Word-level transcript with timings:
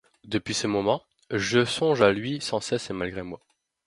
Depuis 0.23 0.55
ce 0.55 0.65
moment, 0.65 1.03
je 1.29 1.63
songe 1.63 2.01
à 2.01 2.11
lui 2.11 2.41
sans 2.41 2.59
cesse 2.59 2.89
et 2.89 2.93
malgré 2.93 3.21
moi. 3.21 3.39